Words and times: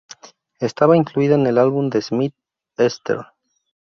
Estaba 0.59 0.97
incluida 0.97 1.35
en 1.35 1.45
el 1.45 1.59
álbum 1.59 1.91
de 1.91 2.01
Smith 2.01 2.33
"Easter". 2.75 3.19